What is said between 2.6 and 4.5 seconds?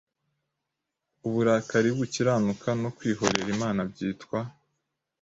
no kwihorera Imana byitwa